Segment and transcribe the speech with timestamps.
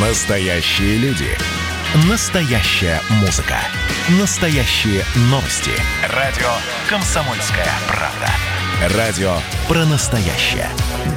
[0.00, 1.26] Настоящие люди.
[2.08, 3.56] Настоящая музыка.
[4.20, 5.72] Настоящие новости.
[6.14, 6.46] Радио
[6.88, 8.96] «Комсомольская правда».
[8.96, 9.32] Радио
[9.66, 10.68] про настоящее.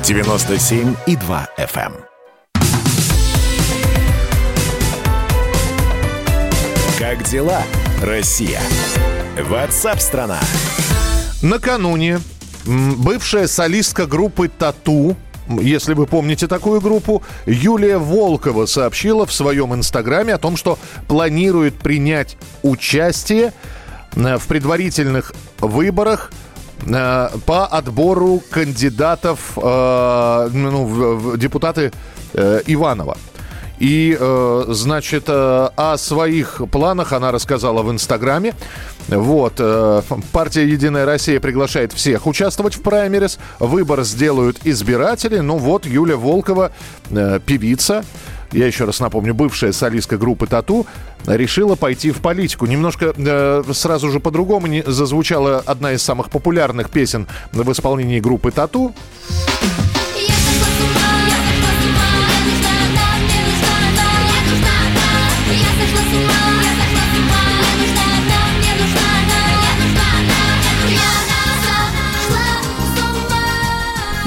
[0.01, 1.93] 97,2 FM.
[1.93, 2.05] эм.
[6.97, 7.61] Как дела,
[8.01, 8.61] Россия?
[9.37, 10.39] Ватсап-страна!
[11.43, 12.19] Накануне
[12.65, 15.15] бывшая солистка группы «Тату»
[15.47, 21.75] если вы помните такую группу, Юлия Волкова сообщила в своем инстаграме о том, что планирует
[21.75, 23.53] принять участие
[24.15, 26.31] э, в предварительных выборах
[26.85, 31.91] э, по отбору кандидатов э, ну, в, депутаты
[32.33, 33.17] Иванова.
[33.81, 38.53] И, э, значит, э, о своих планах она рассказала в Инстаграме.
[39.07, 43.39] Вот, э, партия «Единая Россия» приглашает всех участвовать в праймерис.
[43.57, 45.39] Выбор сделают избиратели.
[45.39, 46.71] Ну вот, Юля Волкова,
[47.09, 48.05] певица,
[48.51, 50.85] я еще раз напомню, бывшая солистка группы «Тату»,
[51.25, 52.67] решила пойти в политику.
[52.67, 58.93] Немножко э, сразу же по-другому зазвучала одна из самых популярных песен в исполнении группы «Тату».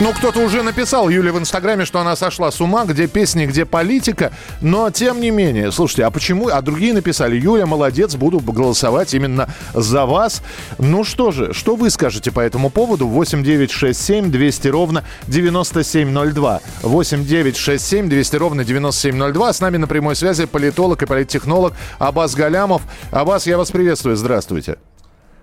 [0.04, 3.64] Ну, кто-то уже написал Юле в Инстаграме, что она сошла с ума, где песни, где
[3.64, 4.32] политика.
[4.60, 6.48] Но, тем не менее, слушайте, а почему?
[6.48, 10.42] А другие написали, Юля, молодец, буду голосовать именно за вас.
[10.76, 13.08] Ну что же, что вы скажете по этому поводу?
[13.08, 16.60] 8 9 6 7 200 ровно 9702.
[16.82, 19.52] 8 9 6 7 200 ровно 9702.
[19.54, 22.82] С нами на прямой связи политолог и политтехнолог Абаз Галямов.
[23.10, 24.76] Абаз, я вас приветствую, здравствуйте.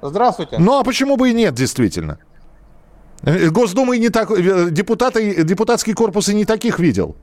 [0.03, 0.59] Здравствуйте.
[0.59, 2.19] Ну, а почему бы и нет, действительно?
[3.23, 4.31] Э, Госдума и не так...
[4.31, 7.15] э, Депутаты, депутатский корпус и не таких видел.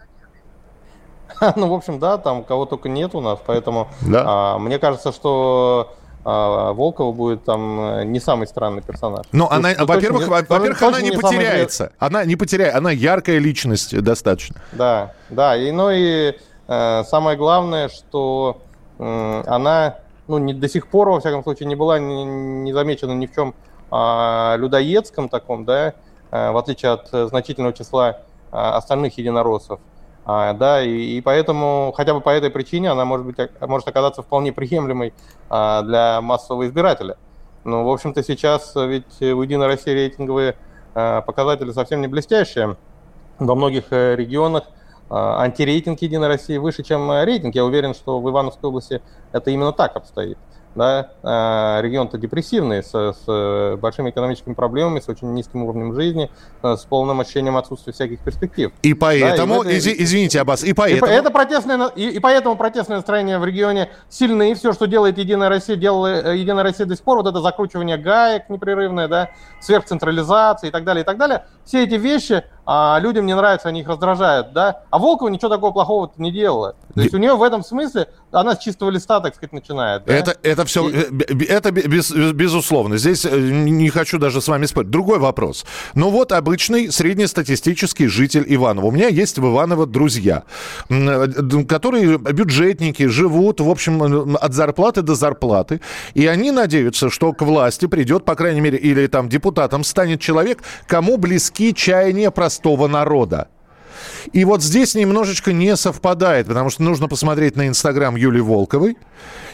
[1.57, 4.25] Ну, в общем, да, там кого только нет у нас, поэтому Да.
[4.27, 9.25] а, мне кажется, что а, Волкова будет там э, не самый странный персонаж.
[9.31, 11.23] Но Уж- она, уж во-первых, во- не- во-первых, она не самый известный.
[11.39, 11.93] потеряется.
[11.99, 14.57] Она не потеряет, она яркая личность достаточно.
[14.73, 16.35] Да, да, и ну и
[16.67, 18.61] э, самое главное, что
[18.99, 23.13] м, она, ну, не, до сих пор, во всяком случае, не была не, не замечена
[23.13, 23.55] ни в чем
[23.91, 25.95] а, людоедском таком, да,
[26.31, 29.81] э, в отличие от э, значительного числа а, остальных единороссов.
[30.25, 34.23] А, да, и, и поэтому, хотя бы по этой причине, она может, быть, может оказаться
[34.23, 35.15] вполне приемлемой
[35.49, 37.17] а, для массового избирателя.
[37.65, 40.57] Ну, в общем-то, сейчас ведь у Единой России рейтинговые
[40.95, 42.77] а, показатели совсем не блестящие
[43.39, 47.55] во многих э, регионах э, антирейтинг Единой России выше, чем э, рейтинг.
[47.55, 49.01] Я уверен, что в Ивановской области
[49.33, 50.39] это именно так обстоит.
[50.79, 51.11] Да?
[51.23, 56.31] Э, Регион-то депрессивный, с, с, э, большими экономическими проблемами, с очень низким уровнем жизни,
[56.63, 58.71] э, с полным ощущением отсутствия всяких перспектив.
[58.83, 61.13] И поэтому, в этой- изи- извините, Аббас, и И, по- поэтому...
[61.13, 64.53] это протестное, и, и поэтому протестное настроение в регионе сильны.
[64.53, 67.41] И все, что делает Единая Россия, делала э, Единая Россия до сих пор, вот это
[67.43, 69.31] закручивание гаек непрерывное, да,
[69.61, 71.45] сверхцентрализация и так далее, и так далее.
[71.65, 74.83] Все эти вещи а, людям не нравятся, они их раздражают, да.
[74.91, 76.77] А Волкова ничего такого плохого не делала.
[76.95, 80.05] То есть у нее в этом смысле, она с чистого листа, так сказать, начинает.
[80.05, 80.13] да.
[80.13, 82.99] Это, это все, это бе- без- безусловно.
[82.99, 84.91] Здесь э, не хочу даже с вами спорить.
[84.91, 85.65] Другой вопрос.
[85.95, 88.87] Ну вот обычный среднестатистический житель Иванова.
[88.87, 90.43] У меня есть в Иваново друзья,
[90.91, 91.27] э,
[91.67, 95.81] которые бюджетники, живут, в общем, э, от зарплаты до зарплаты.
[96.13, 100.63] И они надеются, что к власти придет, по крайней мере, или там депутатом станет человек,
[100.87, 103.49] кому близки чаяния простого народа.
[104.33, 108.97] И вот здесь немножечко не совпадает, потому что нужно посмотреть на Инстаграм Юлии Волковой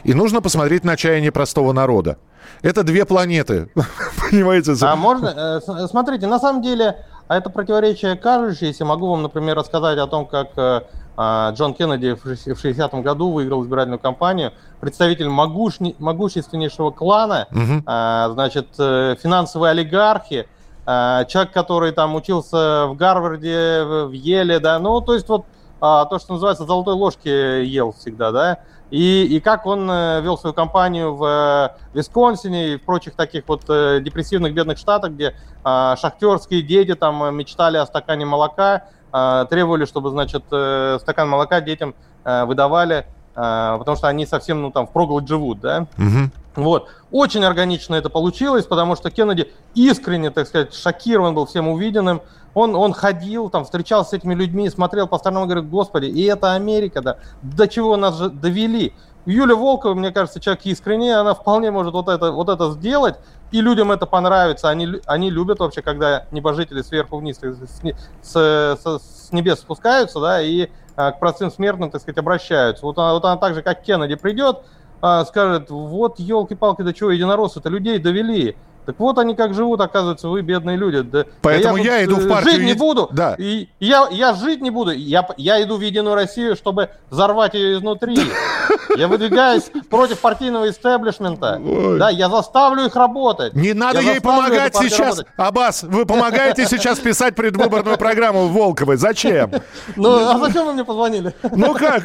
[0.05, 2.17] и нужно посмотреть на чаяние простого народа.
[2.63, 3.69] Это две планеты,
[4.31, 4.75] понимаете?
[4.83, 6.97] А можно, э, смотрите, на самом деле,
[7.29, 8.85] а это противоречие кажущееся.
[8.85, 10.81] Могу вам, например, рассказать о том, как э,
[11.17, 14.53] а, Джон Кеннеди в шесть- в 60-м году выиграл избирательную кампанию.
[14.81, 17.49] Представитель могущественнейшего клана,
[17.87, 20.47] а, значит, э, финансовые олигархи,
[20.87, 25.47] человек, который там учился в Гарварде, в Еле, да, ну, то есть вот
[25.87, 28.59] а, то, что называется, золотой ложки ел всегда, да,
[28.91, 33.45] и, и как он э, вел свою кампанию в э, Висконсине и в прочих таких
[33.47, 39.45] вот э, депрессивных бедных штатах, где а, шахтерские дети там мечтали о стакане молока, а,
[39.47, 41.95] требовали, чтобы, значит, стакан молока детям
[42.25, 46.31] выдавали, а, потому что они совсем, ну, там, впроголодь живут, да, Мгм.
[46.57, 46.89] вот.
[47.11, 52.23] Очень органично это получилось, потому что Кеннеди искренне, так сказать, шокирован был всем увиденным.
[52.55, 56.23] Он, он ходил, там, встречался с этими людьми, смотрел по сторонам и говорит, господи, и
[56.25, 58.93] это Америка, да, до чего нас же довели.
[59.27, 63.17] Юля Волкова, мне кажется, человек искренний, она вполне может вот это, вот это сделать,
[63.51, 64.69] и людям это понравится.
[64.69, 67.81] Они, они любят вообще, когда небожители сверху вниз с,
[68.23, 72.85] с- с- небес спускаются, да, и к простым смертным, так сказать, обращаются.
[72.87, 74.63] Вот она, вот она так же, как Кеннеди придет,
[75.01, 78.57] а, скажет, вот, елки-палки, да чего, единороссы-то людей довели.
[78.87, 81.01] Так вот они как живут, оказывается, вы бедные люди.
[81.01, 83.09] Да, Поэтому да я тут, иду в э, партию Жить не буду.
[83.13, 83.35] Да.
[83.39, 84.91] И я, я жить не буду.
[84.91, 88.19] Я, я иду в Единую Россию, чтобы взорвать ее изнутри.
[88.97, 91.61] Я выдвигаюсь против партийного истеблишмента.
[91.65, 91.99] Ой.
[91.99, 93.55] Да, я заставлю их работать.
[93.55, 95.19] Не надо Я ей помогать сейчас.
[95.19, 95.27] работать.
[95.37, 98.97] Аббас, вы помогаете сейчас писать предвыборную программу Волковой.
[98.97, 99.51] Зачем?
[99.97, 101.35] Ну, а зачем вы мне позвонили?
[101.53, 102.05] Ну как?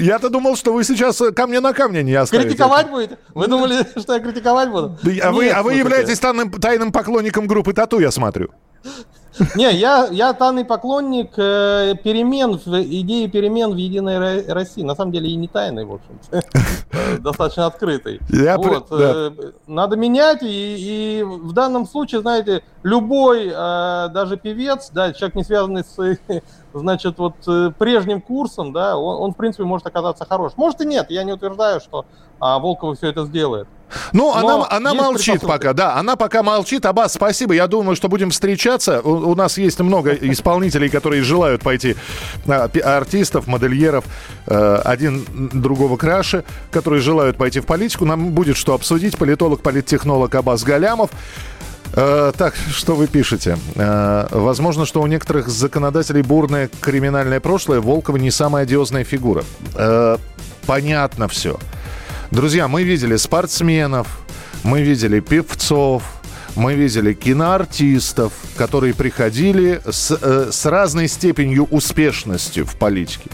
[0.00, 2.50] Я-то думал, что вы сейчас камня на камне не оставите.
[2.50, 3.18] Критиковать будете?
[3.34, 4.98] Вы думали, что я критиковать буду?
[5.22, 6.11] А вы, а слушайте.
[6.12, 8.50] Являетесь тайным, тайным поклонником группы Тату, я смотрю.
[9.54, 14.82] Не, я, я тайный поклонник э, перемен, в, идеи перемен в Единой Ро- России.
[14.82, 16.42] На самом деле и не тайный, в общем-то.
[16.92, 18.20] Э, Достаточно открытый.
[18.28, 19.30] Я при- Вот, э,
[19.66, 25.44] Надо менять, и, и в данном случае, знаете, любой, э, даже певец, да, человек, не
[25.44, 26.18] связанный с,
[26.74, 30.52] значит, вот э, прежним курсом, да, он, он, в принципе, может оказаться хорош.
[30.56, 32.04] Может и нет, я не утверждаю, что
[32.38, 33.66] а, Волкова все это сделает.
[34.12, 35.52] Ну, она, она молчит предпосылки.
[35.52, 36.84] пока, да, она пока молчит.
[36.86, 39.00] Аббас, спасибо, я думаю, что будем встречаться.
[39.00, 41.96] У, у нас есть много исполнителей, которые желают пойти,
[42.46, 44.04] а, артистов, модельеров,
[44.46, 48.04] э, один другого краше, которые желают пойти в политику.
[48.04, 49.16] Нам будет что обсудить.
[49.18, 51.10] Политолог, политтехнолог Аббас Галямов.
[51.94, 53.58] Э, так, что вы пишете?
[53.74, 57.80] Э, возможно, что у некоторых законодателей бурное криминальное прошлое.
[57.80, 59.44] Волкова не самая одиозная фигура.
[59.74, 60.16] Э,
[60.66, 61.58] понятно все.
[62.32, 64.08] Друзья, мы видели спортсменов,
[64.64, 66.02] мы видели певцов,
[66.56, 73.28] мы видели киноартистов, которые приходили с, э, с разной степенью успешности в политике.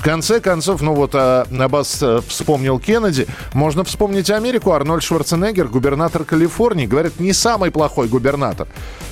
[0.00, 4.72] В конце концов, ну вот а, Аббас э, вспомнил Кеннеди, можно вспомнить Америку.
[4.72, 8.66] Арнольд Шварценеггер, губернатор Калифорнии, говорят, не самый плохой губернатор.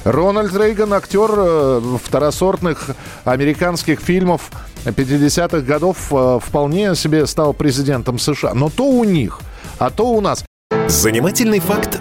[0.05, 2.87] Рональд Рейган, актер э, второсортных
[3.25, 4.51] американских фильмов
[4.87, 8.55] 50-х годов, э, вполне себе стал президентом США.
[8.55, 9.41] Но то у них,
[9.79, 10.43] а то у нас.
[10.87, 11.98] Занимательный факт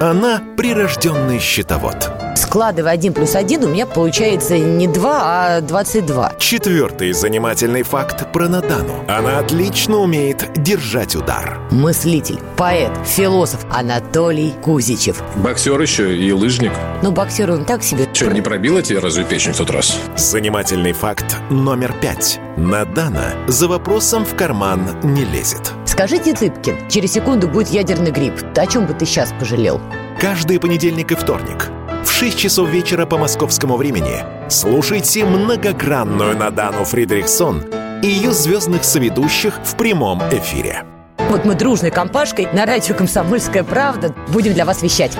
[0.00, 2.10] Она прирожденный счетовод.
[2.36, 6.34] Складывая один плюс один, у меня получается не 2, а 22.
[6.38, 9.04] Четвертый занимательный факт про Надану.
[9.08, 11.60] Она отлично умеет держать удар.
[11.70, 15.22] Мыслитель, поэт, философ Анатолий Кузичев.
[15.36, 16.72] Боксер еще и лыжник.
[17.02, 18.08] Ну, боксер он так себе.
[18.12, 19.96] Че, не пробила тебе разве печень в тот раз?
[20.16, 22.40] Занимательный факт номер пять.
[22.56, 25.72] Надана за вопросом в карман не лезет.
[25.94, 28.34] Скажите, Цыпкин, через секунду будет ядерный грипп.
[28.56, 29.80] О чем бы ты сейчас пожалел?
[30.20, 31.70] Каждый понедельник и вторник
[32.04, 37.62] в 6 часов вечера по московскому времени слушайте многогранную Надану Фридрихсон
[38.02, 40.82] и ее звездных соведущих в прямом эфире.
[41.30, 45.16] Вот мы дружной компашкой на радио «Комсомольская правда» будем для вас вещать.